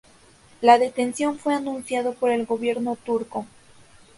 [0.61, 3.45] La detención fue anunciado por el gobierno turco.